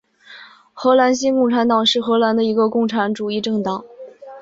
[0.73, 3.85] 荷兰新共产党是荷兰的一个共产主义政党。